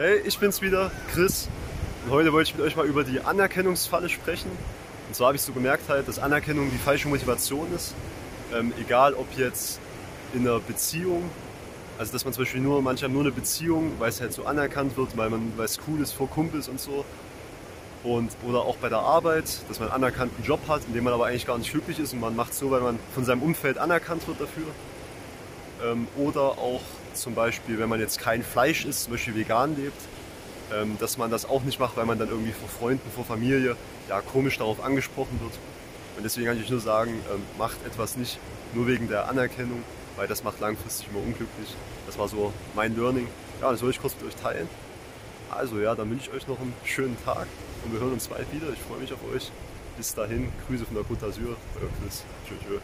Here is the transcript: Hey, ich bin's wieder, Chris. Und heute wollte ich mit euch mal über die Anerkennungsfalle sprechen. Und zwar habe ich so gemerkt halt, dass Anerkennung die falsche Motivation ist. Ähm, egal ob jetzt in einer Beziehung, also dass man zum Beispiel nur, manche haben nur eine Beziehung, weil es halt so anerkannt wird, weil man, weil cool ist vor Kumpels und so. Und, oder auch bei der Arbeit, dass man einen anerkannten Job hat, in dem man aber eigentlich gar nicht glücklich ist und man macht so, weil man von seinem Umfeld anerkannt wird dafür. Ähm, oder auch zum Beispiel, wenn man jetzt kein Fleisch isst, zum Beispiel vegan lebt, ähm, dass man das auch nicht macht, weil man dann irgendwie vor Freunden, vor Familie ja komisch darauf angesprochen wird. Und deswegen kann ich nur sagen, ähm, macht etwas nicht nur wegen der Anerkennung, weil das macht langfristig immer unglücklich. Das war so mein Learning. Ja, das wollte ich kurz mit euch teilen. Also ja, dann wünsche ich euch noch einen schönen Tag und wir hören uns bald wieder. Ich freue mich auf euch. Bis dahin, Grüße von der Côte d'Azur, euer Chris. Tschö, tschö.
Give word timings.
Hey, 0.00 0.20
ich 0.24 0.38
bin's 0.38 0.62
wieder, 0.62 0.92
Chris. 1.12 1.48
Und 2.04 2.12
heute 2.12 2.32
wollte 2.32 2.50
ich 2.50 2.56
mit 2.56 2.64
euch 2.64 2.76
mal 2.76 2.86
über 2.86 3.02
die 3.02 3.20
Anerkennungsfalle 3.20 4.08
sprechen. 4.08 4.48
Und 5.08 5.16
zwar 5.16 5.26
habe 5.26 5.36
ich 5.36 5.42
so 5.42 5.52
gemerkt 5.52 5.88
halt, 5.88 6.06
dass 6.06 6.20
Anerkennung 6.20 6.70
die 6.70 6.78
falsche 6.78 7.08
Motivation 7.08 7.66
ist. 7.74 7.96
Ähm, 8.54 8.72
egal 8.80 9.14
ob 9.14 9.26
jetzt 9.36 9.80
in 10.34 10.46
einer 10.46 10.60
Beziehung, 10.60 11.28
also 11.98 12.12
dass 12.12 12.24
man 12.24 12.32
zum 12.32 12.44
Beispiel 12.44 12.60
nur, 12.60 12.80
manche 12.80 13.06
haben 13.06 13.12
nur 13.12 13.22
eine 13.22 13.32
Beziehung, 13.32 13.90
weil 13.98 14.10
es 14.10 14.20
halt 14.20 14.32
so 14.32 14.44
anerkannt 14.44 14.96
wird, 14.96 15.16
weil 15.16 15.30
man, 15.30 15.52
weil 15.56 15.66
cool 15.88 16.00
ist 16.00 16.12
vor 16.12 16.30
Kumpels 16.30 16.68
und 16.68 16.78
so. 16.78 17.04
Und, 18.04 18.30
oder 18.46 18.60
auch 18.60 18.76
bei 18.76 18.88
der 18.88 19.00
Arbeit, 19.00 19.46
dass 19.68 19.80
man 19.80 19.88
einen 19.88 20.04
anerkannten 20.04 20.44
Job 20.44 20.60
hat, 20.68 20.82
in 20.86 20.94
dem 20.94 21.02
man 21.02 21.12
aber 21.12 21.26
eigentlich 21.26 21.44
gar 21.44 21.58
nicht 21.58 21.72
glücklich 21.72 21.98
ist 21.98 22.12
und 22.12 22.20
man 22.20 22.36
macht 22.36 22.54
so, 22.54 22.70
weil 22.70 22.82
man 22.82 23.00
von 23.16 23.24
seinem 23.24 23.42
Umfeld 23.42 23.78
anerkannt 23.78 24.28
wird 24.28 24.40
dafür. 24.40 24.66
Ähm, 25.84 26.06
oder 26.16 26.42
auch 26.42 26.82
zum 27.20 27.34
Beispiel, 27.34 27.78
wenn 27.78 27.88
man 27.88 28.00
jetzt 28.00 28.18
kein 28.18 28.42
Fleisch 28.42 28.84
isst, 28.84 29.04
zum 29.04 29.12
Beispiel 29.12 29.34
vegan 29.34 29.76
lebt, 29.76 30.00
ähm, 30.72 30.96
dass 30.98 31.18
man 31.18 31.30
das 31.30 31.48
auch 31.48 31.62
nicht 31.62 31.78
macht, 31.80 31.96
weil 31.96 32.06
man 32.06 32.18
dann 32.18 32.28
irgendwie 32.28 32.52
vor 32.52 32.68
Freunden, 32.68 33.10
vor 33.14 33.24
Familie 33.24 33.76
ja 34.08 34.20
komisch 34.20 34.58
darauf 34.58 34.82
angesprochen 34.82 35.38
wird. 35.40 35.52
Und 36.16 36.24
deswegen 36.24 36.46
kann 36.46 36.60
ich 36.60 36.70
nur 36.70 36.80
sagen, 36.80 37.12
ähm, 37.32 37.42
macht 37.58 37.84
etwas 37.86 38.16
nicht 38.16 38.38
nur 38.74 38.86
wegen 38.86 39.08
der 39.08 39.28
Anerkennung, 39.28 39.82
weil 40.16 40.26
das 40.26 40.42
macht 40.44 40.60
langfristig 40.60 41.08
immer 41.10 41.20
unglücklich. 41.20 41.74
Das 42.06 42.18
war 42.18 42.28
so 42.28 42.52
mein 42.74 42.96
Learning. 42.96 43.28
Ja, 43.60 43.70
das 43.70 43.82
wollte 43.82 43.96
ich 43.96 44.00
kurz 44.00 44.14
mit 44.20 44.26
euch 44.32 44.36
teilen. 44.36 44.68
Also 45.50 45.78
ja, 45.78 45.94
dann 45.94 46.10
wünsche 46.10 46.28
ich 46.28 46.36
euch 46.36 46.46
noch 46.46 46.60
einen 46.60 46.74
schönen 46.84 47.16
Tag 47.24 47.46
und 47.84 47.92
wir 47.92 48.00
hören 48.00 48.12
uns 48.12 48.28
bald 48.28 48.52
wieder. 48.52 48.66
Ich 48.72 48.80
freue 48.80 48.98
mich 48.98 49.12
auf 49.12 49.20
euch. 49.34 49.50
Bis 49.96 50.14
dahin, 50.14 50.52
Grüße 50.66 50.84
von 50.84 50.94
der 50.94 51.04
Côte 51.04 51.24
d'Azur, 51.24 51.56
euer 51.74 51.88
Chris. 52.00 52.24
Tschö, 52.46 52.54
tschö. 52.62 52.78